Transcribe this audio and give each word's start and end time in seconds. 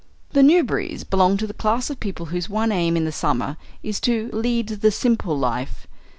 The 0.31 0.41
Newberrys 0.41 1.07
belonged 1.07 1.37
to 1.41 1.45
the 1.45 1.53
class 1.53 1.91
of 1.91 1.99
people 1.99 2.25
whose 2.33 2.49
one 2.49 2.71
aim 2.71 2.97
in 2.97 3.05
the 3.05 3.11
summer 3.11 3.55
is 3.83 3.99
to 3.99 4.31
lead 4.33 4.67
the 4.81 4.89
simple 4.89 5.37
life. 5.37 5.85